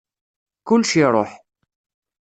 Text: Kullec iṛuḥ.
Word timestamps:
Kullec 0.67 0.91
iṛuḥ. 1.03 1.31